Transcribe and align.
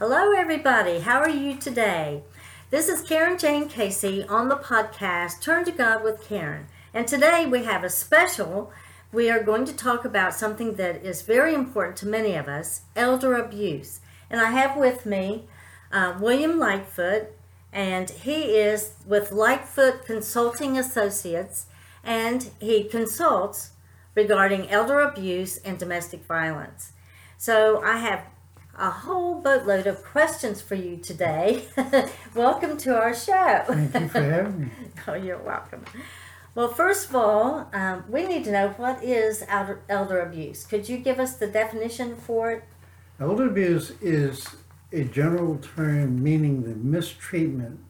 Hello, 0.00 0.32
everybody. 0.32 1.00
How 1.00 1.18
are 1.18 1.28
you 1.28 1.56
today? 1.56 2.22
This 2.70 2.88
is 2.88 3.06
Karen 3.06 3.36
Jane 3.36 3.68
Casey 3.68 4.24
on 4.24 4.48
the 4.48 4.56
podcast 4.56 5.42
Turn 5.42 5.62
to 5.66 5.72
God 5.72 6.02
with 6.02 6.26
Karen. 6.26 6.68
And 6.94 7.06
today 7.06 7.44
we 7.44 7.64
have 7.64 7.84
a 7.84 7.90
special. 7.90 8.72
We 9.12 9.28
are 9.28 9.42
going 9.42 9.66
to 9.66 9.76
talk 9.76 10.06
about 10.06 10.32
something 10.32 10.76
that 10.76 11.04
is 11.04 11.20
very 11.20 11.52
important 11.52 11.98
to 11.98 12.06
many 12.06 12.34
of 12.34 12.48
us 12.48 12.80
elder 12.96 13.34
abuse. 13.34 14.00
And 14.30 14.40
I 14.40 14.52
have 14.52 14.74
with 14.74 15.04
me 15.04 15.44
uh, 15.92 16.14
William 16.18 16.58
Lightfoot, 16.58 17.32
and 17.70 18.08
he 18.08 18.56
is 18.56 18.94
with 19.06 19.32
Lightfoot 19.32 20.06
Consulting 20.06 20.78
Associates, 20.78 21.66
and 22.02 22.48
he 22.58 22.84
consults 22.84 23.72
regarding 24.14 24.70
elder 24.70 25.02
abuse 25.02 25.58
and 25.58 25.76
domestic 25.76 26.24
violence. 26.24 26.92
So 27.36 27.82
I 27.82 27.98
have 27.98 28.24
a 28.80 28.90
whole 28.90 29.34
boatload 29.34 29.86
of 29.86 30.02
questions 30.02 30.62
for 30.62 30.74
you 30.74 30.96
today. 30.96 31.64
welcome 32.34 32.78
to 32.78 32.98
our 32.98 33.14
show. 33.14 33.62
Thank 33.66 33.94
you 33.94 34.08
for 34.08 34.22
having 34.22 34.60
me. 34.60 34.70
oh, 35.06 35.12
you're 35.14 35.38
welcome. 35.38 35.84
Well, 36.54 36.68
first 36.68 37.10
of 37.10 37.14
all, 37.14 37.68
um, 37.74 38.04
we 38.08 38.26
need 38.26 38.44
to 38.44 38.52
know 38.52 38.70
what 38.78 39.04
is 39.04 39.44
elder, 39.48 39.82
elder 39.90 40.20
abuse. 40.20 40.64
Could 40.64 40.88
you 40.88 40.96
give 40.96 41.20
us 41.20 41.36
the 41.36 41.46
definition 41.46 42.16
for 42.16 42.52
it? 42.52 42.64
Elder 43.20 43.48
abuse 43.48 43.92
is 44.00 44.46
a 44.92 45.04
general 45.04 45.58
term 45.58 46.22
meaning 46.22 46.62
the 46.62 46.74
mistreatment 46.74 47.80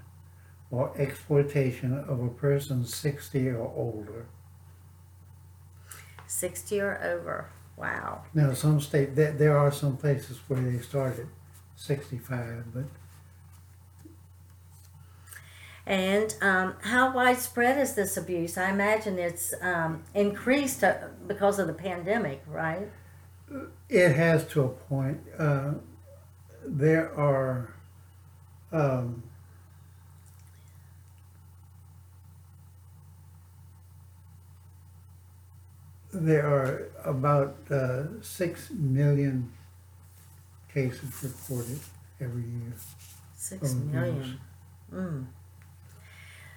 or 0.73 0.93
exploitation 0.99 1.97
of 1.97 2.21
a 2.21 2.29
person 2.29 2.85
60 2.85 3.49
or 3.51 3.73
older. 3.77 4.27
60 6.27 6.81
or 6.81 7.01
over. 7.03 7.49
Wow. 7.81 8.25
Now, 8.35 8.53
some 8.53 8.81
state 8.81 9.17
that 9.17 9.39
there 9.39 9.57
are 9.57 9.73
some 9.73 9.97
places 9.97 10.39
where 10.49 10.61
they 10.61 10.81
start 10.81 11.19
at 11.19 11.27
65, 11.77 12.75
but 12.75 12.85
And 15.87 16.35
um, 16.43 16.75
how 16.83 17.13
widespread 17.13 17.79
is 17.79 17.95
this 17.95 18.17
abuse? 18.19 18.59
I 18.59 18.71
imagine 18.71 19.19
it's 19.19 19.55
um, 19.63 20.05
increased 20.15 20.85
uh, 20.85 21.09
because 21.27 21.59
of 21.59 21.67
the 21.67 21.73
pandemic, 21.73 22.43
right? 22.47 22.89
it 23.89 24.13
has 24.13 24.47
to 24.47 24.63
a 24.63 24.69
point. 24.69 25.21
Uh, 25.37 25.73
there 26.65 27.13
are 27.19 27.75
um, 28.73 29.23
there 36.13 36.47
are 36.47 36.89
about 37.05 37.57
uh, 37.71 38.05
six 38.21 38.71
million 38.71 39.53
cases 40.73 41.23
reported 41.23 41.81
every 42.21 42.43
year. 42.43 42.73
Six 43.37 43.73
of 43.73 43.87
million. 43.87 44.39
Mm. 44.93 45.27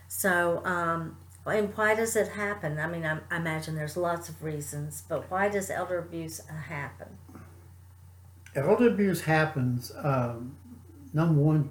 So, 0.08 0.64
um, 0.66 1.18
and 1.46 1.76
why 1.76 1.96
does 1.96 2.16
it 2.16 2.30
happen? 2.30 2.80
I 2.80 2.88
mean, 2.88 3.06
I, 3.06 3.20
I 3.30 3.38
imagine 3.38 3.76
there's 3.76 3.98
lots 3.98 4.30
of 4.30 4.42
reasons, 4.44 5.04
but 5.08 5.30
why 5.30 5.50
does 5.50 5.70
elder 5.70 6.00
abuse 6.00 6.42
uh, 6.50 6.54
happen? 6.54 7.08
Elder 8.56 8.90
abuse 8.90 9.22
happens. 9.22 9.92
Um, 9.98 10.56
number 11.14 11.42
one, 11.42 11.70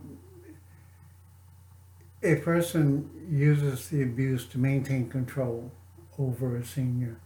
a 2.23 2.37
person 2.37 3.11
uses 3.31 3.89
the 3.89 4.03
abuse 4.03 4.47
to 4.47 4.59
maintain 4.59 5.09
control 5.09 5.73
over 6.19 6.57
a 6.57 6.65
senior. 6.65 7.19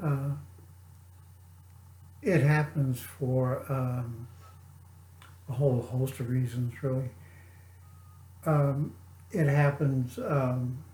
Uh, 0.00 0.30
it 2.22 2.42
happens 2.42 3.00
for 3.00 3.64
um, 3.68 4.28
a 5.48 5.52
whole 5.52 5.82
host 5.82 6.20
of 6.20 6.28
reasons, 6.28 6.72
really. 6.82 7.10
Um, 8.46 8.94
it 9.30 9.46
happens. 9.48 10.18
Um, 10.18 10.84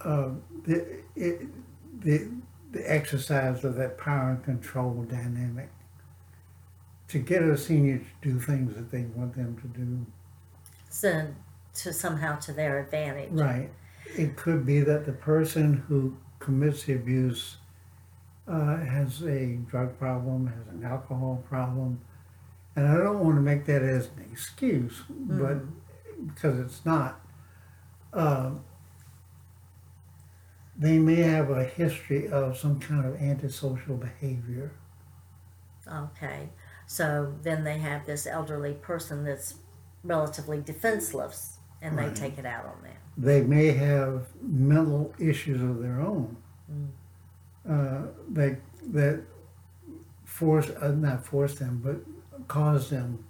uh, 0.00 0.30
the, 0.64 1.00
it, 1.16 1.48
the 2.00 2.28
the 2.70 2.90
exercise 2.90 3.64
of 3.64 3.76
that 3.76 3.96
power 3.98 4.30
and 4.30 4.44
control 4.44 5.06
dynamic 5.08 5.70
to 7.08 7.18
get 7.18 7.42
a 7.42 7.56
senior 7.56 7.98
to 7.98 8.04
do 8.30 8.38
things 8.38 8.74
that 8.74 8.90
they 8.90 9.04
want 9.14 9.34
them 9.34 9.56
to 9.62 9.68
do. 9.68 10.06
So, 10.90 11.28
to 11.76 11.92
somehow 11.92 12.36
to 12.40 12.52
their 12.52 12.80
advantage. 12.80 13.30
Right. 13.32 13.70
It 14.16 14.36
could 14.36 14.66
be 14.66 14.80
that 14.80 15.06
the 15.06 15.12
person 15.12 15.84
who 15.88 16.16
commits 16.38 16.84
the 16.84 16.94
abuse 16.94 17.56
uh, 18.46 18.76
has 18.78 19.22
a 19.22 19.56
drug 19.68 19.98
problem, 19.98 20.46
has 20.46 20.74
an 20.74 20.84
alcohol 20.84 21.44
problem, 21.48 22.00
and 22.76 22.86
I 22.86 22.96
don't 22.96 23.20
want 23.20 23.36
to 23.36 23.42
make 23.42 23.66
that 23.66 23.82
as 23.82 24.06
an 24.06 24.28
excuse, 24.30 25.02
but 25.08 25.58
because 26.26 26.58
it's 26.58 26.84
not. 26.84 27.20
Uh, 28.12 28.52
they 30.76 30.98
may 30.98 31.16
have 31.16 31.50
a 31.50 31.64
history 31.64 32.28
of 32.28 32.56
some 32.56 32.78
kind 32.78 33.04
of 33.04 33.20
antisocial 33.20 33.96
behavior. 33.96 34.70
Okay. 35.92 36.50
So 36.86 37.34
then 37.42 37.64
they 37.64 37.78
have 37.78 38.06
this 38.06 38.26
elderly 38.26 38.74
person 38.74 39.24
that's 39.24 39.54
relatively 40.04 40.60
defenseless 40.60 41.57
and 41.82 41.96
Right. 41.96 42.14
they 42.14 42.20
take 42.20 42.38
it 42.38 42.46
out 42.46 42.64
on 42.66 42.82
them. 42.82 42.92
They 43.16 43.42
may 43.42 43.68
have 43.72 44.26
mental 44.42 45.14
issues 45.18 45.60
of 45.62 45.80
their 45.82 46.00
own 46.00 46.36
uh, 47.68 48.02
that 48.30 48.58
that 48.92 49.22
force 50.24 50.70
uh, 50.70 50.92
not 50.92 51.24
force 51.26 51.58
them, 51.58 51.80
but 51.84 51.96
cause 52.48 52.90
them 52.90 53.24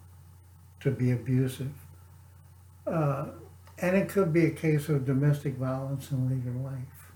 to 0.81 0.91
be 0.91 1.11
abusive. 1.13 1.73
Uh, 2.87 3.27
and 3.79 3.97
it 3.97 4.09
could 4.09 4.33
be 4.33 4.47
a 4.47 4.51
case 4.51 4.89
of 4.89 5.05
domestic 5.05 5.55
violence 5.55 6.11
in 6.11 6.29
later 6.29 6.51
life. 6.59 7.13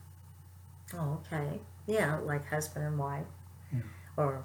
Oh, 0.95 1.21
okay. 1.27 1.61
Yeah, 1.87 2.19
like 2.19 2.47
husband 2.47 2.87
and 2.87 2.99
wife 2.99 3.27
Yeah. 3.73 3.81
or 4.17 4.45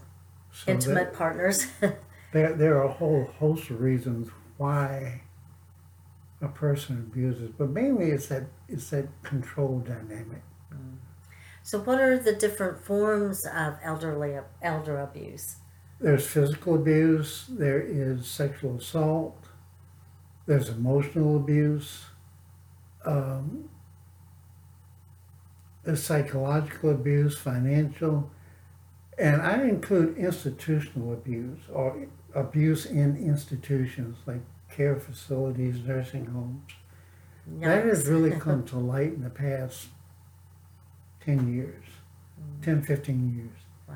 So 0.52 0.72
intimate 0.72 1.14
partners. 1.14 1.68
there, 2.32 2.54
there 2.54 2.78
are 2.78 2.84
a 2.86 2.92
whole 2.92 3.26
host 3.40 3.70
of 3.70 3.82
reasons 3.82 4.30
why 4.58 5.22
a 6.42 6.48
person 6.48 6.98
abuses, 6.98 7.52
but 7.58 7.70
mainly 7.70 8.12
it's 8.12 8.28
that 8.28 8.44
it's 8.68 8.90
that 8.92 9.08
control 9.24 9.80
dynamic. 9.80 10.44
so, 11.64 11.80
what 11.80 12.00
are 12.00 12.18
the 12.18 12.34
different 12.34 12.84
forms 12.84 13.46
of 13.46 13.78
elderly 13.84 14.38
elder 14.62 15.00
abuse? 15.00 15.58
There's 16.00 16.28
physical 16.28 16.76
abuse, 16.76 17.46
there 17.50 17.82
is 17.82 18.28
sexual 18.28 18.78
assault, 18.78 19.48
there's 20.46 20.70
emotional 20.70 21.38
abuse, 21.38 22.06
um, 23.04 23.70
there's 25.84 26.04
psychological 26.04 26.92
abuse, 26.92 27.36
financial, 27.36 28.30
and 29.18 29.42
I 29.42 29.64
include 29.64 30.18
institutional 30.18 31.14
abuse 31.14 31.60
or 31.74 32.08
abuse 32.36 32.86
in 32.86 33.18
institutions 33.18 34.18
like 34.28 34.42
care 34.78 34.96
facilities, 34.96 35.80
nursing 35.84 36.28
homes. 36.28 36.72
That 37.60 37.84
has 37.86 38.08
really 38.08 38.32
come 38.40 38.64
to 38.66 38.78
light 38.78 39.14
in 39.14 39.24
the 39.24 39.32
past 39.32 39.88
10 41.26 41.52
years, 41.52 41.84
10, 42.62 42.84
15 42.84 43.36
years. 43.36 43.50
Wow. 43.90 43.96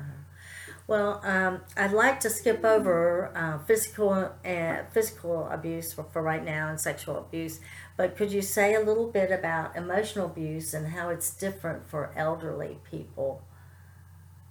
Well, 0.88 1.20
um, 1.22 1.60
I'd 1.76 1.92
like 1.92 2.18
to 2.20 2.30
skip 2.30 2.64
over 2.64 3.30
uh, 3.36 3.64
physical 3.64 4.32
uh, 4.44 4.82
physical 4.92 5.46
abuse 5.48 5.92
for, 5.92 6.04
for 6.12 6.20
right 6.20 6.44
now 6.44 6.68
and 6.68 6.80
sexual 6.80 7.18
abuse, 7.18 7.60
but 7.96 8.16
could 8.16 8.32
you 8.32 8.42
say 8.42 8.74
a 8.74 8.80
little 8.80 9.06
bit 9.06 9.30
about 9.30 9.76
emotional 9.76 10.26
abuse 10.26 10.74
and 10.74 10.88
how 10.88 11.10
it's 11.10 11.32
different 11.32 11.88
for 11.88 12.12
elderly 12.16 12.78
people 12.90 13.42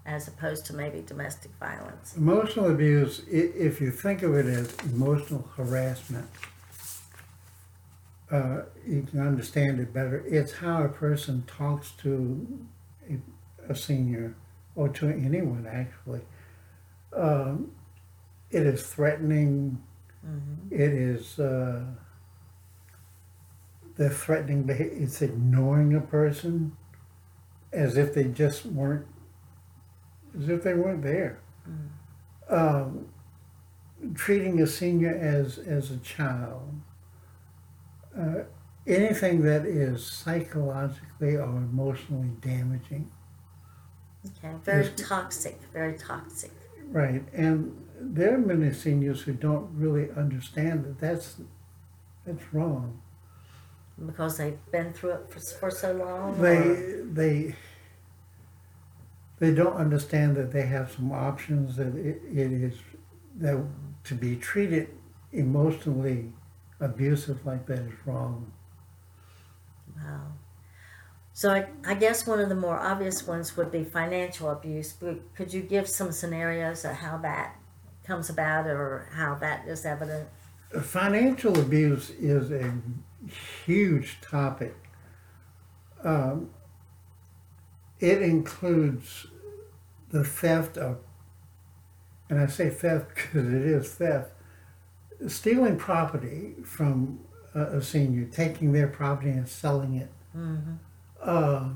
as 0.05 0.27
opposed 0.27 0.65
to 0.67 0.73
maybe 0.75 1.01
domestic 1.05 1.51
violence? 1.59 2.15
Emotional 2.17 2.71
abuse, 2.71 3.21
i- 3.27 3.35
if 3.35 3.79
you 3.81 3.91
think 3.91 4.23
of 4.23 4.33
it 4.35 4.45
as 4.45 4.73
emotional 4.91 5.47
harassment, 5.55 6.27
uh, 8.31 8.61
you 8.87 9.03
can 9.03 9.19
understand 9.19 9.79
it 9.79 9.93
better. 9.93 10.23
It's 10.25 10.53
how 10.53 10.83
a 10.83 10.89
person 10.89 11.43
talks 11.47 11.91
to 12.03 12.65
a, 13.09 13.17
a 13.71 13.75
senior 13.75 14.35
or 14.75 14.87
to 14.89 15.09
anyone, 15.09 15.67
actually. 15.69 16.21
Um, 17.13 17.71
it 18.49 18.65
is 18.65 18.83
threatening, 18.87 19.81
hmm 20.23 20.39
it 20.69 20.93
is 20.93 21.37
uh, 21.39 21.83
the 23.97 24.09
threatening 24.09 24.63
behavior, 24.63 24.93
it's 25.03 25.21
ignoring 25.21 25.93
a 25.93 25.99
person 26.01 26.77
as 27.73 27.97
if 27.97 28.13
they 28.13 28.23
just 28.25 28.65
weren't, 28.65 29.05
as 30.37 30.49
if 30.49 30.63
they 30.63 30.73
weren't 30.73 31.03
there 31.03 31.39
um, 32.49 33.07
treating 34.15 34.61
a 34.61 34.67
senior 34.67 35.13
as 35.15 35.57
as 35.59 35.91
a 35.91 35.97
child, 35.97 36.73
uh, 38.17 38.39
anything 38.87 39.41
that 39.43 39.65
is 39.65 40.05
psychologically 40.05 41.35
or 41.37 41.45
emotionally 41.45 42.31
damaging, 42.41 43.09
Okay, 44.25 44.53
very 44.63 44.83
Yes. 44.85 44.93
toxic, 45.09 45.59
very 45.73 45.97
toxic. 45.97 46.51
right? 46.91 47.23
And 47.33 47.75
there 47.99 48.35
are 48.35 48.37
many 48.37 48.71
seniors 48.73 49.21
who 49.21 49.33
don't 49.33 49.69
really 49.75 50.09
understand 50.11 50.83
that 50.85 50.99
that's 50.99 51.37
that's 52.25 52.53
wrong. 52.53 53.01
because 54.05 54.37
they've 54.37 54.57
been 54.71 54.91
through 54.93 55.11
it 55.11 55.29
for, 55.29 55.39
for 55.39 55.71
so 55.71 55.93
long? 55.93 56.33
or- 56.39 57.03
They 57.13 57.55
they 59.41 59.51
don't 59.51 59.73
understand 59.73 60.35
that 60.35 60.51
they 60.51 60.67
have 60.67 60.91
some 60.91 61.11
options 61.11 61.75
that 61.75 61.95
it, 61.95 62.21
it 62.31 62.51
is 62.51 62.75
that 63.37 63.59
to 64.03 64.13
be 64.13 64.35
treated 64.35 64.87
emotionally 65.31 66.31
abusive 66.79 67.43
like 67.43 67.65
that 67.65 67.79
is 67.79 67.93
wrong. 68.05 68.51
Wow. 69.97 70.33
So 71.33 71.51
I, 71.51 71.65
I 71.83 71.95
guess 71.95 72.27
one 72.27 72.39
of 72.39 72.49
the 72.49 72.55
more 72.55 72.79
obvious 72.79 73.25
ones 73.25 73.57
would 73.57 73.71
be 73.71 73.83
financial 73.83 74.51
abuse. 74.51 74.93
But 74.93 75.33
could 75.33 75.51
you 75.51 75.63
give 75.63 75.89
some 75.89 76.11
scenarios 76.11 76.85
of 76.85 76.91
how 76.97 77.17
that 77.17 77.55
comes 78.05 78.29
about 78.29 78.67
or 78.67 79.09
how 79.11 79.33
that 79.41 79.67
is 79.67 79.87
evident? 79.87 80.29
Financial 80.83 81.59
abuse 81.59 82.11
is 82.11 82.51
a 82.51 82.71
huge 83.65 84.21
topic. 84.21 84.75
Um, 86.03 86.51
it 87.99 88.21
includes 88.21 89.27
the 90.11 90.23
theft 90.23 90.77
of, 90.77 90.97
and 92.29 92.39
I 92.39 92.47
say 92.47 92.69
theft 92.69 93.09
because 93.15 93.47
it 93.47 93.61
is 93.61 93.93
theft, 93.95 94.31
stealing 95.27 95.77
property 95.77 96.55
from 96.65 97.19
a, 97.55 97.77
a 97.77 97.81
senior, 97.81 98.25
taking 98.25 98.71
their 98.71 98.87
property 98.87 99.29
and 99.31 99.47
selling 99.47 99.95
it, 99.95 100.11
Mm-hmm. 100.37 100.73
uh, 101.21 101.69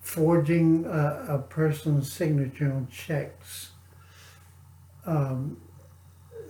forging 0.00 0.86
a, 0.86 1.24
a 1.28 1.38
person's 1.38 2.10
signature 2.10 2.72
on 2.72 2.88
checks, 2.88 3.72
um, 5.06 5.58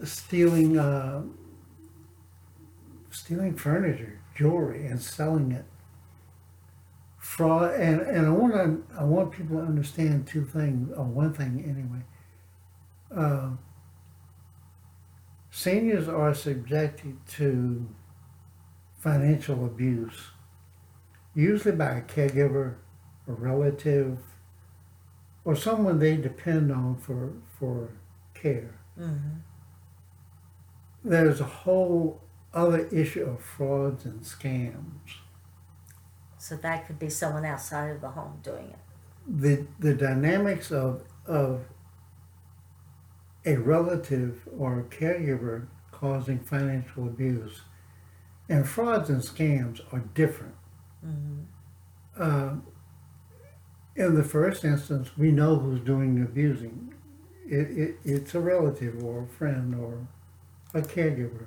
stealing. 0.04 0.78
Uh, 0.78 1.22
stealing 3.10 3.54
furniture, 3.54 4.18
jewelry, 4.34 4.86
and 4.86 5.00
selling 5.02 5.52
it. 5.52 5.64
Fraud, 7.32 7.81
and, 7.81 8.02
and 8.02 8.26
I 8.26 8.31
want 8.31 8.52
to, 8.52 8.84
I 8.99 9.05
want 9.05 9.32
people 9.32 9.56
to 9.56 9.62
understand 9.62 10.26
two 10.26 10.44
things, 10.44 10.93
or 10.94 11.05
one 11.05 11.32
thing 11.32 11.64
anyway. 11.64 12.05
Uh, 13.11 13.52
seniors 15.50 16.11
are 16.11 16.34
subjected 16.34 17.17
to 17.38 17.88
financial 18.99 19.64
abuse, 19.64 20.32
usually 21.34 21.75
by 21.75 21.93
a 21.93 22.02
caregiver, 22.02 22.75
a 23.26 23.32
relative, 23.32 24.19
or 25.46 25.56
someone 25.56 26.00
they 26.00 26.19
depend 26.19 26.70
on 26.70 26.99
for 26.99 27.32
for 27.58 27.94
care. 28.35 28.78
Mm-hmm. 29.00 29.38
There's 31.02 31.40
a 31.40 31.44
whole 31.44 32.20
other 32.52 32.87
issue 32.88 33.25
of 33.25 33.40
frauds 33.40 34.05
and 34.05 34.20
scams. 34.20 35.21
So 36.42 36.56
that 36.56 36.88
could 36.88 36.98
be 36.98 37.08
someone 37.08 37.44
outside 37.44 37.90
of 37.90 38.00
the 38.00 38.08
home 38.08 38.40
doing 38.42 38.70
it. 38.70 38.78
The 39.28 39.64
the 39.78 39.94
dynamics 39.94 40.72
of 40.72 41.04
of 41.24 41.66
a 43.46 43.54
relative 43.58 44.48
or 44.58 44.80
a 44.80 44.82
caregiver 44.82 45.68
causing 45.92 46.40
financial 46.40 47.06
abuse 47.06 47.60
and 48.48 48.68
frauds 48.68 49.08
and 49.08 49.22
scams 49.22 49.82
are 49.92 50.00
different. 50.14 50.56
Mm-hmm. 51.06 51.42
Uh, 52.20 52.54
in 53.94 54.16
the 54.16 54.24
first 54.24 54.64
instance, 54.64 55.16
we 55.16 55.30
know 55.30 55.60
who's 55.60 55.78
doing 55.78 56.16
the 56.16 56.22
abusing. 56.22 56.92
It, 57.46 57.70
it, 57.78 57.96
it's 58.04 58.34
a 58.34 58.40
relative 58.40 59.00
or 59.04 59.22
a 59.22 59.28
friend 59.28 59.76
or 59.76 60.08
a 60.74 60.82
caregiver. 60.82 61.46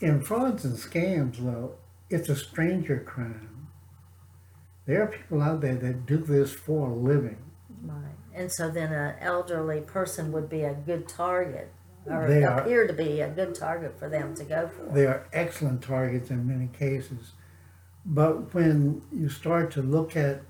In 0.00 0.22
frauds 0.22 0.64
and 0.64 0.78
scams, 0.78 1.36
though, 1.36 1.74
it's 2.10 2.28
a 2.28 2.36
stranger 2.36 3.00
crime. 3.00 3.68
There 4.86 5.02
are 5.02 5.06
people 5.06 5.40
out 5.42 5.60
there 5.60 5.76
that 5.76 6.06
do 6.06 6.18
this 6.18 6.52
for 6.52 6.90
a 6.90 6.94
living. 6.94 7.38
Right. 7.82 8.14
And 8.34 8.52
so 8.52 8.70
then 8.70 8.92
an 8.92 9.16
elderly 9.20 9.80
person 9.80 10.30
would 10.32 10.48
be 10.48 10.62
a 10.62 10.74
good 10.74 11.08
target 11.08 11.72
or 12.06 12.26
They 12.28 12.44
are- 12.44 12.60
appear 12.60 12.86
to 12.86 12.92
be 12.92 13.20
a 13.22 13.30
good 13.30 13.54
target 13.54 13.98
for 13.98 14.08
them 14.08 14.34
to 14.34 14.44
go 14.44 14.68
for. 14.68 14.92
They 14.92 15.06
are 15.06 15.24
excellent 15.32 15.82
targets 15.82 16.30
in 16.30 16.46
many 16.46 16.66
cases. 16.68 17.32
But 18.04 18.52
when 18.52 19.00
you 19.10 19.30
start 19.30 19.70
to 19.72 19.82
look 19.82 20.14
at 20.14 20.42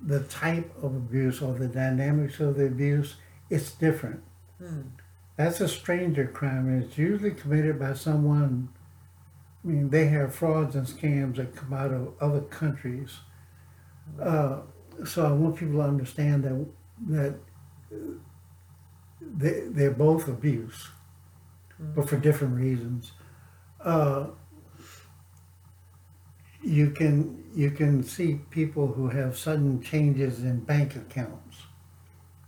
the 0.00 0.20
type 0.24 0.70
of 0.80 0.94
abuse 0.94 1.42
or 1.42 1.54
the 1.54 1.66
dynamics 1.66 2.38
of 2.38 2.56
the 2.56 2.66
abuse, 2.66 3.16
it's 3.50 3.72
different. 3.72 4.22
Hmm. 4.58 4.82
That's 5.36 5.60
a 5.60 5.68
stranger 5.68 6.26
crime, 6.26 6.68
and 6.68 6.84
it's 6.84 6.96
usually 6.98 7.32
committed 7.32 7.78
by 7.78 7.94
someone. 7.94 8.68
I 9.64 9.68
mean, 9.68 9.90
they 9.90 10.06
have 10.06 10.34
frauds 10.34 10.76
and 10.76 10.86
scams 10.86 11.36
that 11.36 11.54
come 11.56 11.72
out 11.72 11.92
of 11.92 12.14
other 12.20 12.40
countries. 12.42 13.18
Uh, 14.20 14.60
so 15.04 15.26
I 15.26 15.32
want 15.32 15.56
people 15.56 15.76
to 15.76 15.82
understand 15.82 16.44
that 16.44 16.66
that 17.08 17.38
they 19.20 19.60
they're 19.68 19.90
both 19.90 20.28
abuse, 20.28 20.88
but 21.94 22.08
for 22.08 22.16
different 22.16 22.54
reasons. 22.56 23.12
Uh, 23.80 24.28
you 26.62 26.90
can 26.90 27.44
you 27.54 27.70
can 27.70 28.02
see 28.02 28.40
people 28.50 28.88
who 28.88 29.08
have 29.08 29.38
sudden 29.38 29.80
changes 29.80 30.42
in 30.42 30.60
bank 30.60 30.96
accounts. 30.96 31.58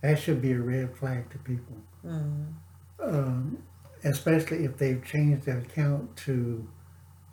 That 0.01 0.19
should 0.19 0.41
be 0.41 0.51
a 0.53 0.61
red 0.61 0.95
flag 0.97 1.29
to 1.31 1.37
people 1.39 1.77
Mm-hmm. 2.05 2.45
um, 3.03 3.63
especially 4.03 4.65
if 4.65 4.77
they've 4.77 5.03
changed 5.05 5.45
their 5.45 5.59
account 5.59 6.15
to 6.17 6.67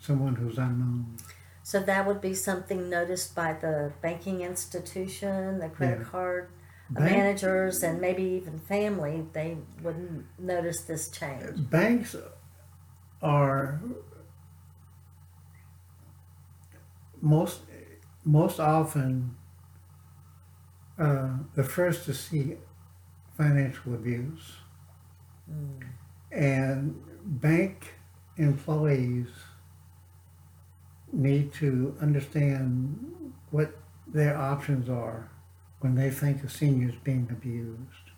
someone 0.00 0.36
who's 0.36 0.58
unknown. 0.58 1.16
So 1.62 1.80
that 1.80 2.06
would 2.06 2.20
be 2.20 2.34
something 2.34 2.88
noticed 2.88 3.34
by 3.34 3.52
the 3.52 3.92
banking 4.00 4.40
institution, 4.40 5.58
the 5.58 5.68
credit 5.68 5.98
Yeah. 6.00 6.04
card 6.04 6.48
Bank- 6.90 7.10
managers, 7.10 7.82
and 7.82 8.00
maybe 8.00 8.22
even 8.22 8.58
family. 8.60 9.26
They 9.32 9.58
wouldn't 9.82 10.24
notice 10.38 10.82
this 10.84 11.10
change. 11.10 11.68
Banks 11.70 12.16
are 13.20 13.80
most 17.20 17.60
most 18.24 18.60
often 18.60 19.34
uh, 20.98 21.36
the 21.54 21.62
first 21.64 22.04
to 22.06 22.14
see 22.14 22.56
financial 23.36 23.94
abuse, 23.94 24.56
Mm. 25.50 25.82
and 26.32 27.02
bank 27.24 27.94
employees 28.36 29.28
need 31.12 31.52
to 31.54 31.96
understand 32.00 33.32
what 33.50 33.76
their 34.06 34.36
options 34.36 34.88
are 34.88 35.30
when 35.80 35.94
they 35.94 36.10
think 36.10 36.42
a 36.42 36.48
senior 36.48 36.88
is 36.88 36.94
being 36.96 37.28
abused. 37.30 38.10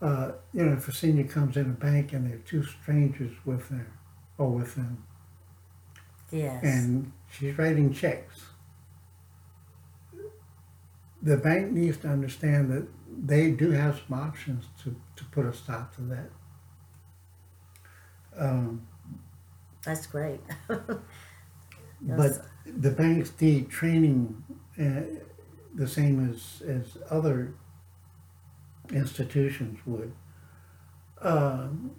Uh, 0.00 0.32
you 0.52 0.64
know, 0.64 0.72
if 0.72 0.88
a 0.88 0.92
senior 0.92 1.24
comes 1.24 1.56
in 1.56 1.66
a 1.66 1.74
bank 1.74 2.12
and 2.12 2.26
there 2.28 2.36
are 2.36 2.40
two 2.40 2.62
strangers 2.64 3.32
with 3.44 3.68
them 3.68 3.86
or 4.38 4.50
with 4.50 4.74
them, 4.74 5.04
Yes. 6.30 6.62
and 6.64 7.12
she's 7.30 7.56
writing 7.56 7.92
checks, 7.92 8.42
the 11.22 11.36
bank 11.36 11.70
needs 11.72 11.96
to 11.98 12.08
understand 12.08 12.70
that 12.70 12.86
they 13.26 13.50
do 13.50 13.70
have 13.70 14.00
some 14.06 14.18
options 14.18 14.66
to, 14.82 14.94
to 15.16 15.24
put 15.26 15.46
a 15.46 15.52
stop 15.52 15.94
to 15.96 16.02
that. 16.02 16.30
Um, 18.36 18.86
That's 19.84 20.06
great. 20.06 20.40
But 22.02 22.46
the 22.66 22.90
banks 22.90 23.32
need 23.40 23.70
training, 23.70 24.42
uh, 24.80 25.02
the 25.74 25.88
same 25.88 26.28
as, 26.30 26.62
as 26.66 26.96
other 27.10 27.54
institutions 28.92 29.78
would. 29.86 30.12
Um, 31.20 31.92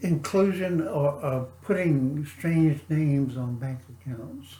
inclusion 0.00 0.82
or, 0.86 1.12
or 1.24 1.48
putting 1.62 2.24
strange 2.26 2.80
names 2.88 3.36
on 3.36 3.56
bank 3.56 3.80
accounts 4.00 4.56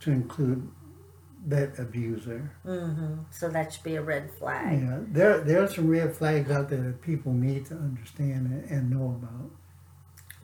to 0.00 0.10
include 0.10 0.68
that 1.46 1.78
abuser. 1.78 2.50
hmm 2.64 3.16
So 3.30 3.48
that 3.50 3.72
should 3.72 3.84
be 3.84 3.96
a 3.96 4.02
red 4.02 4.30
flag. 4.38 4.80
Yeah, 4.80 4.98
there, 5.08 5.40
there 5.40 5.62
are 5.62 5.68
some 5.68 5.88
red 5.88 6.16
flags 6.16 6.50
out 6.50 6.70
there 6.70 6.80
that 6.82 7.02
people 7.02 7.32
need 7.32 7.66
to 7.66 7.74
understand 7.74 8.46
and, 8.46 8.70
and 8.70 8.90
know 8.90 9.20
about. 9.22 9.50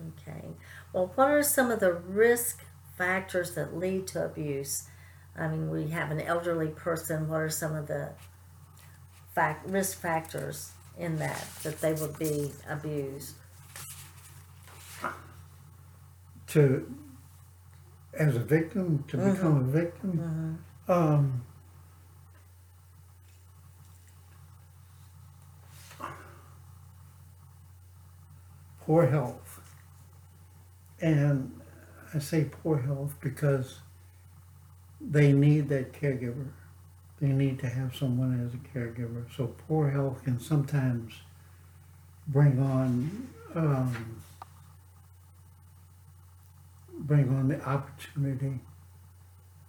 Okay. 0.09 0.49
Well, 0.93 1.13
what 1.15 1.31
are 1.31 1.43
some 1.43 1.71
of 1.71 1.81
the 1.81 1.93
risk 1.93 2.65
factors 2.97 3.55
that 3.55 3.77
lead 3.77 4.07
to 4.09 4.25
abuse? 4.25 4.89
I 5.37 5.49
mean, 5.49 5.71
we 5.71 5.89
have 5.89 6.11
an 6.11 6.21
elderly 6.21 6.69
person. 6.69 7.29
What 7.29 7.41
are 7.41 7.51
some 7.51 7.75
of 7.75 7.87
the 7.87 8.11
fact, 9.35 9.69
risk 9.69 10.01
factors 10.01 10.73
in 10.99 11.17
that 11.17 11.47
that 11.63 11.81
they 11.81 11.93
would 11.95 12.19
be 12.19 12.53
abused? 12.69 13.37
To 16.49 16.95
as 18.19 18.37
a 18.37 18.41
victim 18.41 19.05
to 19.09 19.17
mm-hmm. 19.17 19.33
become 19.33 19.57
a 19.57 19.63
victim. 19.63 20.59
Mm-hmm. 20.89 20.93
Um, 20.93 21.45
poor 28.81 29.07
health. 29.07 29.50
And 31.01 31.61
I 32.15 32.19
say 32.19 32.45
poor 32.45 32.79
health 32.79 33.17
because 33.21 33.81
they 35.01 35.33
need 35.33 35.69
that 35.71 35.93
caregiver. 35.93 36.49
They 37.21 37.29
need 37.29 37.59
to 37.61 37.69
have 37.69 37.95
someone 37.95 38.47
as 38.47 38.55
a 38.55 38.79
caregiver. 38.79 39.25
So 39.37 39.55
poor 39.69 39.91
health 39.91 40.25
can 40.25 40.41
sometimes 40.41 41.15
bring 42.27 42.59
on 42.61 43.29
um, 43.55 44.23
bring 46.99 47.29
on 47.31 47.49
the 47.49 47.61
opportunity 47.67 48.61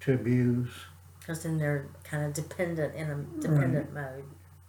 to 0.01 0.13
abuse. 0.13 0.69
Because 1.19 1.43
then 1.43 1.57
they're 1.57 1.87
kind 2.03 2.25
of 2.25 2.33
dependent 2.33 2.95
in 2.95 3.09
a 3.09 3.41
dependent 3.41 3.93
mode. 3.93 4.23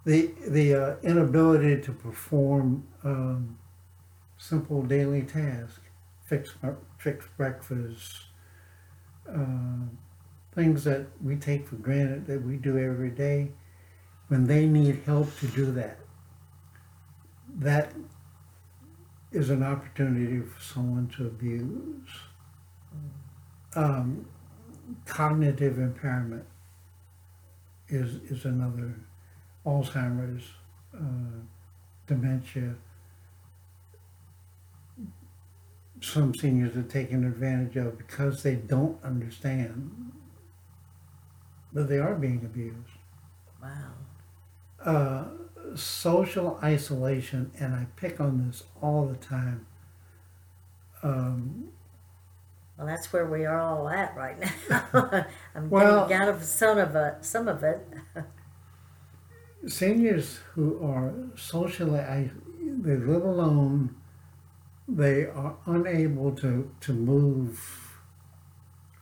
The 0.05 0.33
the 0.47 0.75
uh, 0.75 0.97
inability 1.03 1.81
to 1.83 1.93
perform 1.93 2.87
um, 3.05 3.59
simple 4.37 4.83
daily 4.83 5.23
tasks, 5.23 5.81
fix 6.33 6.55
fix 6.99 7.27
breakfast, 7.37 8.23
uh, 9.29 9.85
things 10.55 10.85
that 10.85 11.07
we 11.23 11.37
take 11.37 11.69
for 11.69 11.77
granted 11.77 12.27
that 12.27 12.43
we 12.43 12.57
do 12.57 12.79
every 12.79 13.11
day, 13.11 13.51
when 14.29 14.47
they 14.47 14.65
need 14.65 15.03
help 15.05 15.29
to 15.41 15.47
do 15.49 15.71
that, 15.73 15.99
that 17.59 17.93
is 19.31 19.51
an 19.51 19.63
opportunity 19.63 20.41
for 20.41 20.61
someone 20.63 21.07
to 21.09 21.27
abuse. 21.27 22.09
Um, 23.75 24.27
cognitive 25.05 25.79
impairment 25.79 26.47
is 27.89 28.15
is 28.31 28.47
another 28.47 28.95
Alzheimer's, 29.67 30.45
uh, 30.95 31.41
dementia. 32.07 32.75
Some 36.03 36.35
seniors 36.35 36.77
are 36.77 36.83
taken 36.83 37.25
advantage 37.25 37.77
of 37.77 37.97
because 37.97 38.43
they 38.43 38.57
don't 38.57 39.03
understand 39.05 40.13
that 41.73 41.89
they 41.89 41.99
are 41.99 42.17
being 42.17 42.45
abused. 42.45 42.77
Wow. 43.63 43.93
Uh, 44.85 45.25
social 45.77 46.59
isolation, 46.63 47.53
and 47.59 47.73
I 47.75 47.87
pick 47.95 48.21
on 48.21 48.47
this 48.47 48.65
all 48.83 49.07
the 49.07 49.15
time. 49.17 49.67
Um, 51.05 51.69
Well, 52.77 52.87
that's 52.89 53.13
where 53.13 53.27
we 53.27 53.45
are 53.47 53.61
all 53.61 53.89
at 53.89 54.17
right 54.17 54.37
now. 54.69 54.85
I'm 55.55 55.71
Well- 55.71 56.09
getting 56.09 56.23
out 56.23 56.35
of 56.35 56.43
some 56.43 56.79
of 56.79 56.97
it. 56.97 57.25
Some 57.25 57.47
of 57.47 57.63
it. 57.63 57.87
seniors 59.69 60.39
who 60.55 60.85
are 60.85 61.13
socially 61.37 62.31
they 62.61 62.97
live 62.97 63.25
alone 63.25 63.95
they 64.89 65.27
are 65.27 65.57
unable 65.67 66.33
to 66.33 66.71
to 66.81 66.93
move 66.93 67.61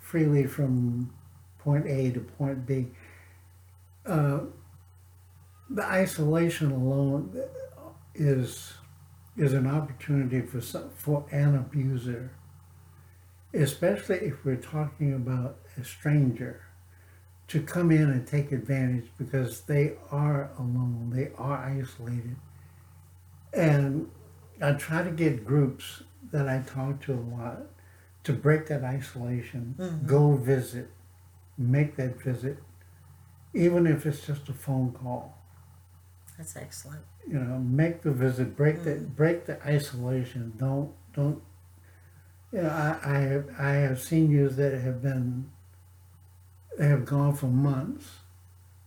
freely 0.00 0.46
from 0.46 1.12
point 1.58 1.86
a 1.86 2.10
to 2.10 2.20
point 2.20 2.66
b 2.66 2.86
uh, 4.06 4.40
the 5.68 5.84
isolation 5.84 6.70
alone 6.70 7.40
is 8.14 8.74
is 9.36 9.52
an 9.52 9.66
opportunity 9.66 10.40
for 10.40 10.60
some, 10.60 10.90
for 10.90 11.24
an 11.30 11.54
abuser 11.56 12.30
especially 13.54 14.16
if 14.16 14.44
we're 14.44 14.56
talking 14.56 15.14
about 15.14 15.58
a 15.76 15.84
stranger 15.84 16.62
to 17.50 17.60
come 17.60 17.90
in 17.90 18.02
and 18.02 18.24
take 18.28 18.52
advantage 18.52 19.10
because 19.18 19.62
they 19.62 19.94
are 20.12 20.50
alone, 20.56 21.10
they 21.12 21.32
are 21.36 21.58
isolated. 21.58 22.36
And 23.52 24.08
I 24.62 24.72
try 24.72 25.02
to 25.02 25.10
get 25.10 25.44
groups 25.44 26.02
that 26.30 26.48
I 26.48 26.60
talk 26.60 27.00
to 27.02 27.14
a 27.14 27.22
lot 27.36 27.62
to 28.24 28.32
break 28.32 28.66
that 28.66 28.84
isolation, 28.84 29.74
mm-hmm. 29.78 30.06
go 30.06 30.36
visit, 30.36 30.90
make 31.56 31.96
that 31.96 32.20
visit, 32.22 32.58
even 33.54 33.86
if 33.86 34.04
it's 34.04 34.26
just 34.26 34.48
a 34.48 34.52
phone 34.52 34.92
call. 34.92 35.36
That's 36.36 36.56
excellent. 36.56 37.02
You 37.26 37.38
know, 37.38 37.58
make 37.58 38.02
the 38.02 38.12
visit, 38.12 38.56
break 38.56 38.84
the 38.84 38.92
mm-hmm. 38.92 39.14
break 39.14 39.46
the 39.46 39.62
isolation. 39.66 40.52
Don't 40.56 40.92
don't. 41.14 41.42
You 42.52 42.62
know, 42.62 42.68
I 42.68 42.98
I 43.02 43.18
have 43.18 43.50
I 43.58 43.70
have 43.70 44.00
seniors 44.00 44.56
that 44.56 44.78
have 44.80 45.02
been 45.02 45.50
they 46.78 46.88
have 46.88 47.04
gone 47.04 47.34
for 47.34 47.46
months 47.46 48.20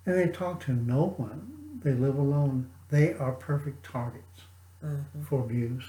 and 0.06 0.16
they 0.16 0.28
talk 0.28 0.64
to 0.66 0.74
no 0.74 1.14
one. 1.18 1.80
They 1.84 1.94
live 1.94 2.18
alone. 2.18 2.70
They 2.90 3.14
are 3.14 3.34
perfect 3.34 3.86
targets 3.86 4.44
hmm 4.84 5.24
for 5.24 5.40
abuse. 5.42 5.86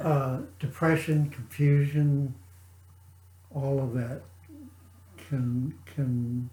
Uh, 0.00 0.40
depression, 0.58 1.30
confusion, 1.30 2.34
all 3.54 3.80
of 3.80 3.94
that 3.94 4.22
can 5.16 5.74
can 5.86 6.50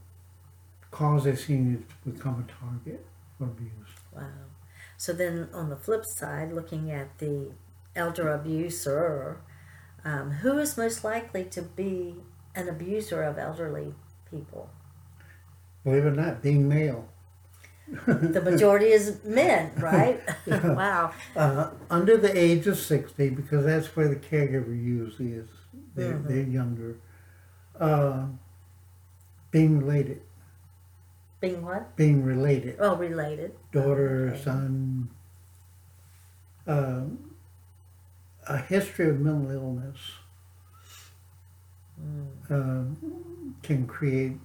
cause 0.92 1.26
a 1.26 1.36
senior 1.36 1.78
to 1.78 2.12
become 2.12 2.46
a 2.48 2.52
target 2.52 3.06
for 3.38 3.46
abuse. 3.46 3.92
Wow. 4.14 4.30
So 4.98 5.12
then, 5.14 5.50
on 5.54 5.70
the 5.70 5.76
flip 5.76 6.06
side, 6.06 6.54
looking 6.54 6.90
at 6.90 7.18
the 7.20 7.52
elder 7.96 8.32
abuser, 8.32 9.42
um, 10.06 10.32
who 10.32 10.58
is 10.58 10.78
most 10.78 11.04
likely 11.04 11.44
to 11.46 11.62
be 11.62 12.16
an 12.56 12.70
abuser 12.70 13.22
of 13.24 13.38
elderly 13.38 13.94
people? 14.30 14.70
Believe 15.84 16.06
it 16.06 16.08
or 16.08 16.12
not, 16.12 16.42
being 16.42 16.68
male. 16.68 17.10
The 17.88 18.42
majority 18.44 18.88
is 18.88 19.24
men, 19.24 19.72
right? 19.78 20.20
wow. 20.48 21.12
Uh, 21.36 21.70
under 21.90 22.18
the 22.18 22.36
age 22.38 22.66
of 22.68 22.78
60, 22.80 23.30
because 23.30 23.64
that's 23.66 23.96
where 23.96 24.08
the 24.08 24.16
caregiver 24.16 24.68
usually 24.70 25.34
is, 25.34 25.48
they're, 25.96 26.14
Mhm. 26.14 26.28
they're 26.28 26.44
younger. 26.44 26.98
Uh, 27.80 28.26
being 29.52 29.78
related, 29.80 30.22
Being 31.40 31.64
what? 31.64 31.96
being 31.96 32.24
related, 32.24 32.78
Oh, 32.80 32.96
related. 32.96 33.54
daughter, 33.72 34.30
Okay. 34.34 34.42
son. 34.44 35.10
Um, 36.68 37.36
a 38.48 38.58
history 38.58 39.10
of 39.10 39.20
mental 39.20 39.52
illness 39.52 39.98
Mm. 42.02 42.52
um, 42.52 43.56
can 43.64 43.86
create 43.88 44.38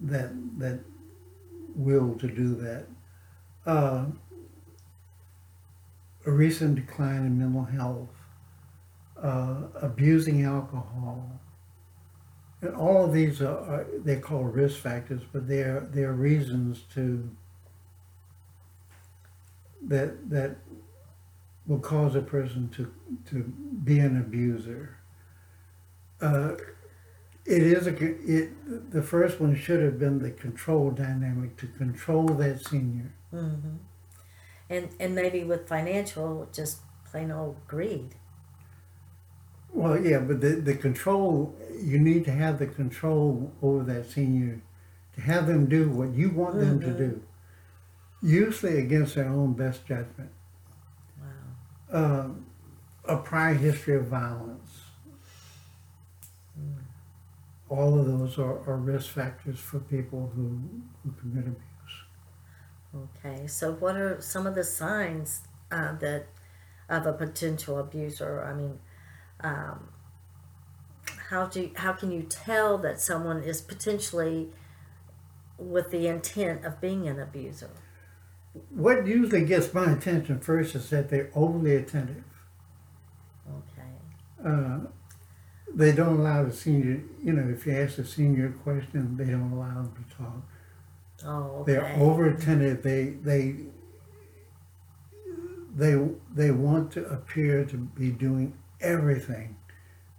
that 0.00 0.30
that 0.58 0.80
will 1.74 2.14
to 2.16 2.28
do 2.28 2.54
that. 2.56 2.86
Uh, 3.66 4.06
a 6.26 6.30
recent 6.30 6.76
decline 6.76 7.26
in 7.26 7.38
mental 7.38 7.64
health, 7.64 8.08
uh, 9.22 9.62
abusing 9.80 10.44
alcohol, 10.44 11.40
and 12.62 12.74
all 12.74 13.04
of 13.04 13.12
these 13.12 13.42
are, 13.42 13.58
are 13.58 13.86
they're 13.98 14.20
called 14.20 14.54
risk 14.54 14.80
factors, 14.80 15.22
but 15.32 15.46
they're 15.46 15.86
they're 15.90 16.12
reasons 16.12 16.82
to 16.94 17.30
that 19.86 20.30
that 20.30 20.56
will 21.66 21.78
cause 21.78 22.14
a 22.14 22.22
person 22.22 22.68
to 22.70 22.92
to 23.30 23.44
be 23.84 23.98
an 23.98 24.18
abuser. 24.18 24.96
Uh, 26.20 26.52
it 27.46 27.62
is 27.62 27.86
a 27.86 27.94
it 28.36 28.90
the 28.90 29.02
first 29.02 29.40
one 29.40 29.54
should 29.54 29.82
have 29.82 29.98
been 29.98 30.18
the 30.20 30.30
control 30.30 30.90
dynamic 30.90 31.56
to 31.58 31.66
control 31.66 32.26
that 32.28 32.64
senior. 32.64 33.12
mm-hmm. 33.32 33.76
And 34.70 34.88
and 34.98 35.14
maybe 35.14 35.44
with 35.44 35.68
financial, 35.68 36.48
just 36.52 36.78
plain 37.04 37.30
old 37.30 37.56
greed. 37.68 38.14
Well, 39.72 40.00
yeah, 40.00 40.20
but 40.20 40.40
the 40.40 40.50
the 40.56 40.74
control 40.74 41.54
you 41.80 41.98
need 41.98 42.24
to 42.26 42.30
have 42.32 42.58
the 42.58 42.66
control 42.66 43.52
over 43.62 43.82
that 43.84 44.06
senior 44.10 44.62
to 45.14 45.20
have 45.20 45.46
them 45.46 45.66
do 45.66 45.90
what 45.90 46.10
you 46.14 46.30
want 46.30 46.58
them 46.58 46.80
to 46.80 46.86
Mhm. 46.86 46.98
do, 46.98 47.22
usually 48.22 48.78
against 48.78 49.14
their 49.14 49.28
own 49.28 49.54
best 49.54 49.86
judgment. 49.86 50.30
Wow. 51.20 52.20
Um, 52.22 52.46
a 53.04 53.16
prior 53.18 53.54
history 53.54 53.96
of 53.96 54.06
violence. 54.06 54.73
All 57.68 57.98
of 57.98 58.06
those 58.06 58.38
are, 58.38 58.58
are 58.68 58.76
risk 58.76 59.10
factors 59.10 59.58
for 59.58 59.80
people 59.80 60.30
who, 60.34 60.60
who 61.02 61.12
commit 61.20 61.46
abuse. 61.46 61.60
Okay. 62.94 63.46
So 63.46 63.72
what 63.72 63.96
are 63.96 64.20
some 64.20 64.46
of 64.46 64.54
the 64.54 64.64
signs 64.64 65.40
uh, 65.72 65.94
that 65.96 66.26
of 66.88 67.06
a 67.06 67.12
potential 67.12 67.78
abuser? 67.78 68.44
I 68.44 68.54
mean, 68.54 68.78
um, 69.40 69.88
how 71.30 71.46
do 71.46 71.70
how 71.74 71.92
can 71.92 72.12
you 72.12 72.22
tell 72.22 72.78
that 72.78 73.00
someone 73.00 73.42
is 73.42 73.60
potentially 73.60 74.50
with 75.58 75.90
the 75.90 76.06
intent 76.06 76.64
of 76.64 76.80
being 76.80 77.08
an 77.08 77.18
abuser? 77.18 77.70
What 78.70 79.06
usually 79.06 79.44
gets 79.44 79.74
my 79.74 79.90
attention 79.92 80.38
first 80.38 80.74
is 80.74 80.90
that 80.90 81.08
they're 81.08 81.30
overly 81.34 81.74
attentive. 81.74 82.22
Okay. 83.48 84.48
Uh, 84.48 84.80
they 85.74 85.92
don't 85.92 86.18
allow 86.20 86.44
the 86.44 86.52
senior, 86.52 87.02
you 87.22 87.32
know, 87.32 87.48
if 87.50 87.66
you 87.66 87.72
ask 87.76 87.96
the 87.96 88.04
senior 88.04 88.46
a 88.46 88.52
question, 88.52 89.16
they 89.16 89.24
don't 89.24 89.52
allow 89.52 89.74
them 89.74 89.92
to 90.10 90.16
talk. 90.16 90.42
Oh, 91.24 91.60
okay. 91.60 91.72
They're 91.72 91.96
over 91.98 92.26
attentive. 92.28 92.82
They 92.82 93.04
they 93.22 93.56
they 95.74 95.96
they 96.34 96.50
want 96.50 96.92
to 96.92 97.04
appear 97.06 97.64
to 97.64 97.76
be 97.76 98.10
doing 98.10 98.54
everything 98.80 99.56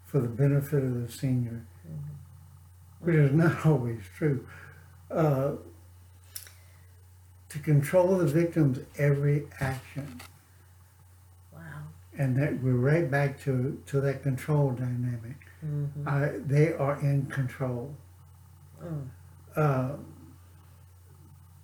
for 0.06 0.20
the 0.20 0.28
benefit 0.28 0.84
of 0.84 1.02
the 1.02 1.12
senior, 1.12 1.66
which 3.00 3.16
is 3.16 3.32
not 3.32 3.66
always 3.66 4.02
true. 4.18 4.46
Uh, 5.12 5.54
to 7.50 7.60
control 7.60 8.18
the 8.18 8.26
victim's 8.26 8.80
every 8.98 9.48
action, 9.62 10.20
Wow. 11.54 11.62
and 12.18 12.36
that 12.38 12.62
we're 12.62 12.74
right 12.74 13.10
back 13.10 13.40
to 13.44 13.82
to 13.86 14.02
that 14.02 14.24
control 14.24 14.72
dynamic. 14.72 15.45
Mm-hmm. 15.66 16.08
Uh, 16.08 16.28
they 16.46 16.74
are 16.74 17.00
in 17.02 17.26
control. 17.26 17.96
Mm. 18.84 19.08
Uh, 19.56 19.96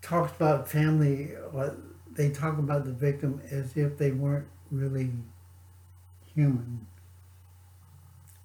talks 0.01 0.31
about 0.35 0.67
family. 0.67 1.31
uh, 1.55 1.69
They 2.13 2.29
talk 2.31 2.57
about 2.57 2.85
the 2.85 2.91
victim 2.93 3.41
as 3.51 3.77
if 3.77 3.97
they 3.97 4.11
weren't 4.11 4.47
really 4.71 5.11
human. 6.33 6.87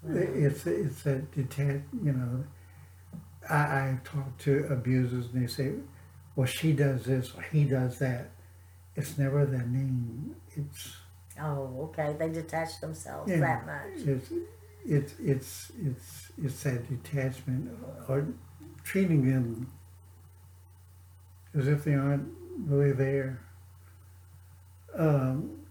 It's 0.08 0.66
it's 0.66 1.04
a 1.06 1.18
detached. 1.34 1.82
You 2.04 2.12
know, 2.12 2.44
I 3.48 3.56
I 3.56 3.98
talk 4.04 4.36
to 4.38 4.66
abusers 4.70 5.26
and 5.32 5.42
they 5.42 5.46
say, 5.48 5.72
"Well, 6.36 6.46
she 6.46 6.72
does 6.72 7.04
this 7.04 7.34
or 7.34 7.42
he 7.42 7.64
does 7.64 7.98
that." 7.98 8.30
It's 8.94 9.18
never 9.18 9.44
their 9.46 9.66
name. 9.66 10.36
It's 10.54 10.96
Oh, 11.40 11.90
okay. 11.90 12.14
They 12.18 12.30
detach 12.30 12.80
themselves 12.80 13.30
Yeah. 13.30 13.40
that 13.40 13.66
much. 13.66 14.06
It's 14.88 15.14
it's 15.19 15.73
it's 15.85 16.31
it's 16.43 16.62
that 16.62 16.88
detachment 16.88 17.76
or 18.09 18.26
treating 18.85 19.28
them 19.28 19.71
as 21.55 21.66
if 21.66 21.85
they 21.85 21.95
aren't 21.95 22.28
really 22.59 22.93
there. 22.93 23.40
Um, 24.95 25.66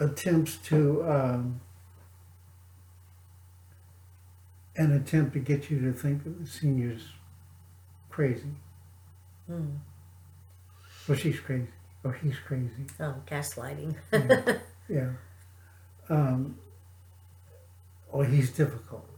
attempts 0.00 0.56
to 0.56 1.02
um, 1.10 1.60
an 4.76 4.92
attempt 4.92 5.32
to 5.32 5.40
get 5.40 5.70
you 5.70 5.80
to 5.80 5.92
think 5.92 6.24
that 6.24 6.40
the 6.40 6.46
senior's 6.46 7.08
crazy. 8.08 8.54
Mm. 9.50 9.78
Well, 11.08 11.18
she's 11.18 11.40
crazy, 11.40 11.68
or 12.04 12.12
he's 12.12 12.38
crazy. 12.38 12.86
Oh, 13.00 13.16
gaslighting. 13.26 13.96
Yeah. 14.12 14.58
yeah. 14.88 15.10
Um, 16.08 16.58
or 18.10 18.24
he's 18.24 18.50
difficult. 18.50 19.08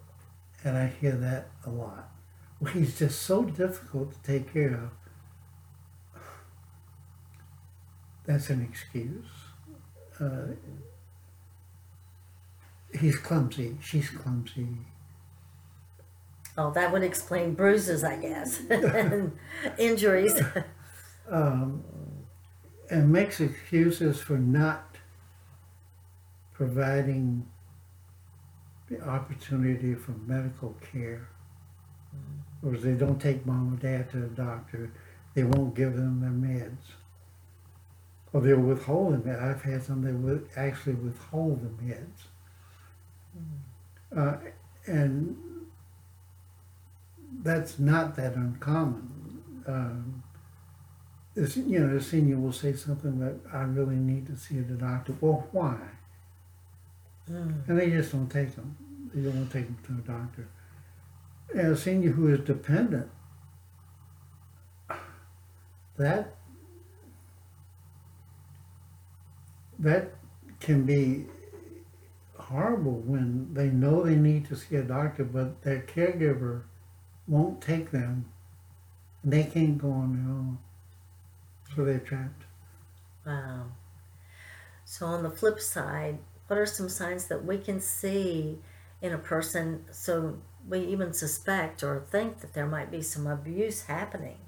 And 0.64 0.76
I 0.76 0.88
hear 0.88 1.12
that 1.12 1.48
a 1.64 1.70
lot. 1.70 2.10
Well, 2.60 2.72
he's 2.72 2.98
just 2.98 3.22
so 3.22 3.44
difficult 3.44 4.12
to 4.12 4.22
take 4.22 4.52
care 4.52 4.74
of. 4.74 4.90
That's 8.26 8.50
an 8.50 8.62
excuse. 8.62 9.24
Uh, 10.20 10.54
he's 12.98 13.16
clumsy. 13.16 13.78
She's 13.82 14.10
clumsy. 14.10 14.68
Oh, 16.58 16.70
that 16.72 16.92
would 16.92 17.02
explain 17.02 17.54
bruises, 17.54 18.04
I 18.04 18.16
guess, 18.16 18.60
and 18.70 19.32
injuries. 19.78 20.40
Um, 21.28 21.84
and 22.90 23.12
makes 23.12 23.38
excuses 23.38 24.20
for 24.20 24.36
not 24.36 24.89
providing 26.60 27.48
the 28.90 29.00
opportunity 29.08 29.94
for 29.94 30.12
medical 30.26 30.76
care. 30.92 31.26
Or 32.62 32.76
they 32.76 32.92
don't 32.92 33.18
take 33.18 33.46
mom 33.46 33.72
or 33.72 33.76
dad 33.78 34.10
to 34.10 34.18
the 34.18 34.26
doctor, 34.26 34.92
they 35.32 35.42
won't 35.42 35.74
give 35.74 35.96
them 35.96 36.20
their 36.20 36.28
meds. 36.28 36.82
Or 38.34 38.42
they'll 38.42 38.60
withhold 38.60 39.24
them. 39.24 39.38
I've 39.42 39.62
had 39.62 39.82
some 39.82 40.02
that 40.02 40.12
would 40.12 40.50
actually 40.54 40.96
withhold 40.96 41.62
the 41.62 41.82
meds. 41.82 42.26
Uh, 44.14 44.36
and 44.84 45.38
that's 47.42 47.78
not 47.78 48.16
that 48.16 48.34
uncommon. 48.34 49.42
Um, 49.66 50.22
you 51.34 51.80
know, 51.80 51.94
the 51.94 52.02
senior 52.02 52.36
will 52.36 52.52
say 52.52 52.74
something 52.74 53.18
that 53.20 53.36
I 53.50 53.62
really 53.62 53.96
need 53.96 54.26
to 54.26 54.36
see 54.36 54.60
the 54.60 54.74
doctor. 54.74 55.16
Well, 55.22 55.48
why? 55.52 55.78
Mm. 57.30 57.68
And 57.68 57.78
they 57.78 57.90
just 57.90 58.12
don't 58.12 58.28
take 58.28 58.54
them. 58.56 58.76
They 59.14 59.22
don't 59.22 59.36
want 59.36 59.50
to 59.50 59.58
take 59.58 59.66
them 59.66 59.78
to 59.86 59.92
the 59.92 60.12
doctor. 60.12 60.48
And 61.54 61.72
a 61.72 61.76
senior 61.76 62.10
who 62.10 62.28
is 62.28 62.40
dependent, 62.40 63.10
that 65.96 66.34
that 69.78 70.12
can 70.60 70.84
be 70.84 71.26
horrible 72.36 73.00
when 73.00 73.54
they 73.54 73.68
know 73.68 74.02
they 74.02 74.16
need 74.16 74.46
to 74.46 74.56
see 74.56 74.76
a 74.76 74.82
doctor, 74.82 75.24
but 75.24 75.62
their 75.62 75.80
caregiver 75.80 76.62
won't 77.26 77.60
take 77.60 77.90
them. 77.90 78.26
And 79.22 79.32
they 79.32 79.44
can't 79.44 79.78
go 79.78 79.90
on 79.90 80.12
their 80.12 80.32
own. 80.32 80.58
So 81.74 81.84
they're 81.84 81.98
trapped. 81.98 82.44
Wow. 83.26 83.66
So, 84.84 85.06
on 85.06 85.22
the 85.22 85.30
flip 85.30 85.60
side, 85.60 86.18
what 86.50 86.58
are 86.58 86.66
some 86.66 86.88
signs 86.88 87.26
that 87.28 87.44
we 87.44 87.58
can 87.58 87.80
see 87.80 88.58
in 89.00 89.12
a 89.12 89.18
person 89.18 89.84
so 89.92 90.38
we 90.68 90.80
even 90.80 91.12
suspect 91.12 91.84
or 91.84 92.04
think 92.10 92.40
that 92.40 92.54
there 92.54 92.66
might 92.66 92.90
be 92.90 93.00
some 93.00 93.28
abuse 93.28 93.82
happening? 93.82 94.38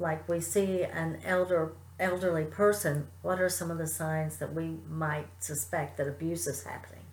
Like 0.00 0.28
we 0.28 0.40
see 0.40 0.82
an 0.82 1.20
elder 1.24 1.74
elderly 2.00 2.44
person, 2.44 3.06
what 3.22 3.40
are 3.40 3.48
some 3.48 3.70
of 3.70 3.78
the 3.78 3.86
signs 3.86 4.38
that 4.38 4.52
we 4.52 4.78
might 4.90 5.28
suspect 5.38 5.96
that 5.98 6.08
abuse 6.08 6.48
is 6.48 6.64
happening? 6.64 7.04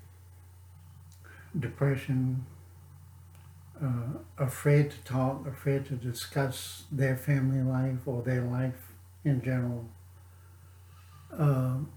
depression, 1.58 2.46
uh, 3.80 4.20
afraid 4.38 4.92
to 4.92 4.98
talk, 5.04 5.48
afraid 5.48 5.86
to 5.86 5.94
discuss 5.94 6.86
their 6.92 7.16
family 7.16 7.62
life 7.62 8.08
or 8.08 8.22
their 8.22 8.42
life 8.42 8.94
in 9.24 9.42
general. 9.44 9.86
Um, 11.32 11.92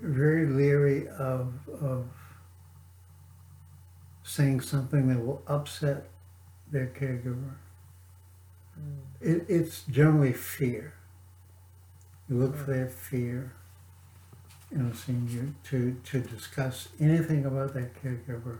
very 0.00 0.46
leery 0.46 1.08
of, 1.08 1.52
of 1.80 2.06
saying 4.22 4.60
something 4.60 5.08
that 5.08 5.24
will 5.24 5.42
upset 5.46 6.08
their 6.70 6.86
caregiver. 6.86 7.54
Hmm. 8.74 8.98
It, 9.20 9.46
it's 9.48 9.84
generally 9.84 10.32
fear. 10.32 10.94
You 12.28 12.36
look 12.36 12.54
hmm. 12.54 12.64
for 12.64 12.72
that 12.72 12.92
fear 12.92 13.52
in 14.70 14.82
a 14.82 14.94
senior 14.94 15.48
to, 15.64 15.96
to 16.04 16.20
discuss 16.20 16.88
anything 17.00 17.46
about 17.46 17.74
that 17.74 18.02
caregiver. 18.02 18.58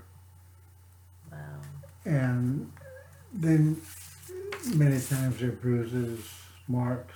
Wow. 1.31 1.61
And 2.05 2.73
then 3.33 3.81
many 4.75 5.01
times 5.01 5.41
there 5.41 5.51
are 5.51 5.53
bruises, 5.53 6.27
marks. 6.67 7.15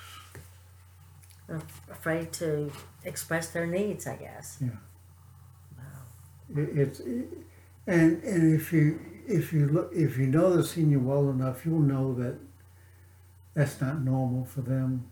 Afraid 1.90 2.32
to 2.34 2.72
express 3.04 3.48
their 3.48 3.66
needs, 3.66 4.06
I 4.06 4.16
guess. 4.16 4.58
Yeah. 4.60 4.68
Wow. 5.76 6.62
It, 6.62 6.78
it's 6.78 7.00
it, 7.00 7.26
and 7.86 8.22
and 8.22 8.54
if 8.54 8.72
you 8.72 9.00
if 9.26 9.52
you 9.52 9.66
look 9.68 9.92
if 9.94 10.16
you 10.16 10.26
know 10.26 10.56
the 10.56 10.64
senior 10.64 10.98
well 10.98 11.30
enough, 11.30 11.66
you'll 11.66 11.80
know 11.80 12.14
that 12.14 12.38
that's 13.54 13.80
not 13.80 14.02
normal 14.02 14.44
for 14.44 14.62
them. 14.62 15.10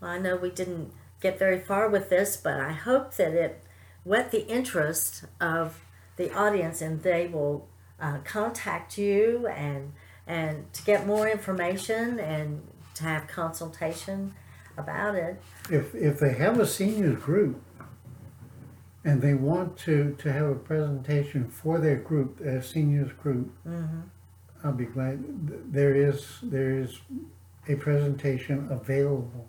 Well, 0.00 0.10
I 0.10 0.18
know 0.18 0.36
we 0.36 0.50
didn't 0.50 0.92
get 1.20 1.38
very 1.38 1.60
far 1.60 1.88
with 1.88 2.10
this, 2.10 2.36
but 2.36 2.60
I 2.60 2.72
hope 2.72 3.14
that 3.14 3.32
it 3.32 3.62
whet 4.04 4.32
the 4.32 4.46
interest 4.48 5.24
of 5.40 5.80
the 6.16 6.32
audience 6.34 6.82
and 6.82 7.02
they 7.02 7.28
will 7.28 7.68
uh, 8.00 8.18
contact 8.24 8.98
you 8.98 9.46
and 9.46 9.92
and 10.26 10.72
to 10.72 10.82
get 10.84 11.06
more 11.06 11.28
information 11.28 12.18
and 12.20 12.62
to 12.94 13.04
have 13.04 13.26
consultation 13.26 14.34
about 14.76 15.14
it. 15.14 15.40
If 15.70 15.94
if 15.94 16.18
they 16.18 16.34
have 16.34 16.58
a 16.58 16.66
seniors 16.66 17.22
group 17.22 17.62
and 19.04 19.20
they 19.20 19.34
want 19.34 19.76
to 19.78 20.14
to 20.18 20.32
have 20.32 20.46
a 20.46 20.54
presentation 20.54 21.48
for 21.48 21.78
their 21.78 21.96
group, 21.96 22.38
their 22.38 22.62
seniors 22.62 23.12
group, 23.12 23.52
Mm-hmm. 23.66 24.00
I'll 24.64 24.72
be 24.72 24.84
glad. 24.84 25.18
There 25.72 25.94
is 25.94 26.38
there 26.42 26.78
is 26.78 27.00
a 27.68 27.74
presentation 27.74 28.68
available. 28.70 29.48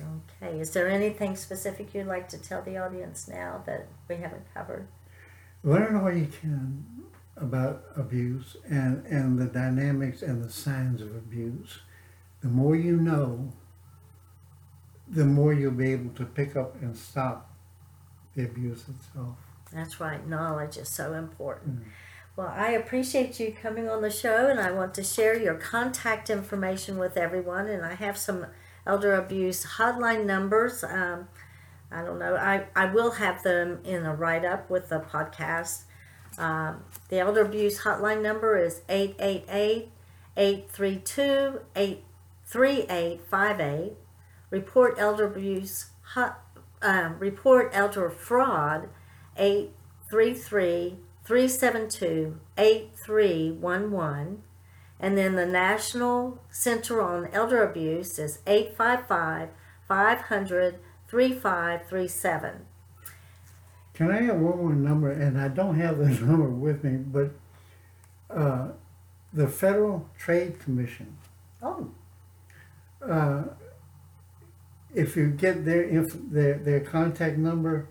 Okay. 0.00 0.60
Is 0.60 0.70
there 0.70 0.88
anything 0.88 1.36
specific 1.36 1.94
you'd 1.94 2.06
like 2.06 2.28
to 2.28 2.38
tell 2.38 2.62
the 2.62 2.78
audience 2.78 3.28
now 3.28 3.62
that 3.66 3.88
we 4.08 4.16
haven't 4.16 4.44
covered? 4.54 4.86
Learn 5.64 5.96
all 5.96 6.12
you 6.12 6.26
can 6.26 6.84
about 7.36 7.84
abuse 7.96 8.56
and, 8.68 9.04
and 9.06 9.38
the 9.38 9.46
dynamics 9.46 10.22
and 10.22 10.42
the 10.42 10.50
signs 10.50 11.00
of 11.00 11.14
abuse. 11.14 11.80
The 12.40 12.48
more 12.48 12.76
you 12.76 12.96
know, 12.96 13.52
the 15.08 15.24
more 15.24 15.52
you'll 15.52 15.72
be 15.72 15.92
able 15.92 16.10
to 16.14 16.24
pick 16.24 16.56
up 16.56 16.80
and 16.80 16.96
stop 16.96 17.50
the 18.34 18.44
abuse 18.44 18.84
itself. 18.88 19.36
That's 19.72 20.00
right. 20.00 20.26
Knowledge 20.26 20.76
is 20.76 20.88
so 20.88 21.14
important. 21.14 21.84
Well, 22.36 22.52
I 22.54 22.70
appreciate 22.70 23.40
you 23.40 23.52
coming 23.60 23.88
on 23.88 24.00
the 24.00 24.10
show, 24.10 24.46
and 24.46 24.60
I 24.60 24.70
want 24.70 24.94
to 24.94 25.02
share 25.02 25.36
your 25.36 25.54
contact 25.54 26.30
information 26.30 26.96
with 26.96 27.16
everyone. 27.16 27.66
And 27.66 27.84
I 27.84 27.94
have 27.94 28.16
some 28.16 28.46
elder 28.86 29.14
abuse 29.14 29.64
hotline 29.76 30.24
numbers. 30.24 30.84
Um, 30.84 31.28
I 31.90 32.02
don't 32.02 32.18
know. 32.18 32.36
I, 32.36 32.66
I 32.76 32.86
will 32.86 33.12
have 33.12 33.42
them 33.42 33.80
in 33.84 34.06
a 34.06 34.14
write 34.14 34.44
up 34.44 34.70
with 34.70 34.88
the 34.88 35.00
podcast. 35.00 35.82
Um, 36.38 36.84
the 37.08 37.18
elder 37.18 37.44
abuse 37.44 37.80
hotline 37.80 38.22
number 38.22 38.56
is 38.56 38.82
888 38.88 39.90
832 40.36 41.60
3858. 42.50 43.92
Report 44.50 44.94
elder 44.98 45.26
abuse 45.26 45.90
um, 46.80 47.18
report 47.18 47.70
elder 47.72 48.08
fraud 48.08 48.88
833 49.36 50.96
372 51.24 52.40
8311. 52.56 54.42
And 55.00 55.16
then 55.16 55.36
the 55.36 55.46
National 55.46 56.42
Center 56.50 57.00
on 57.00 57.28
Elder 57.32 57.62
Abuse 57.62 58.18
is 58.18 58.40
855 58.46 59.50
500 59.86 60.78
3537. 61.08 62.66
Can 63.94 64.10
I 64.10 64.22
have 64.22 64.36
one 64.36 64.58
more 64.58 64.74
number? 64.74 65.10
And 65.10 65.40
I 65.40 65.48
don't 65.48 65.78
have 65.78 65.98
the 65.98 66.08
number 66.26 66.48
with 66.48 66.82
me, 66.82 66.96
but 66.96 67.30
uh, 68.30 68.68
the 69.32 69.46
Federal 69.46 70.08
Trade 70.18 70.58
Commission. 70.58 71.16
Oh, 71.62 71.90
Uh, 73.02 73.44
if 74.94 75.16
you 75.16 75.30
get 75.30 75.64
their 75.64 75.82
inf- 75.82 76.30
their 76.30 76.54
their 76.58 76.80
contact 76.80 77.38
number, 77.38 77.88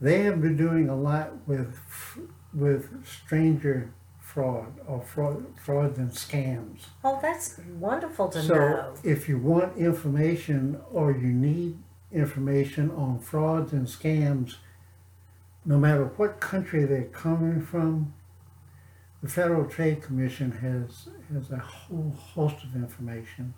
they 0.00 0.20
have 0.22 0.40
been 0.40 0.56
doing 0.56 0.88
a 0.88 0.96
lot 0.96 1.46
with 1.46 1.78
with 2.54 3.04
stranger 3.06 3.92
fraud 4.20 4.72
or 4.86 5.00
fraud 5.02 5.44
frauds 5.62 5.98
and 5.98 6.10
scams. 6.10 6.86
oh, 7.04 7.18
that's 7.20 7.58
wonderful 7.78 8.28
to 8.28 8.42
so 8.42 8.54
know. 8.54 8.94
if 9.02 9.28
you 9.28 9.38
want 9.38 9.76
information 9.76 10.80
or 10.92 11.10
you 11.12 11.28
need 11.28 11.78
information 12.12 12.90
on 12.92 13.18
frauds 13.18 13.72
and 13.72 13.86
scams, 13.86 14.56
no 15.64 15.78
matter 15.78 16.04
what 16.16 16.40
country 16.40 16.84
they're 16.84 17.04
coming 17.04 17.60
from, 17.60 18.14
the 19.22 19.28
Federal 19.28 19.66
Trade 19.66 20.02
Commission 20.02 20.52
has 20.52 21.08
has 21.32 21.50
a 21.50 21.58
whole 21.58 22.14
host 22.16 22.62
of 22.64 22.74
information. 22.76 23.52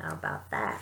How 0.00 0.12
about 0.12 0.50
that? 0.50 0.80